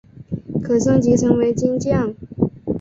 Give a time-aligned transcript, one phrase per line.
[0.63, 2.15] 可升级成为金将。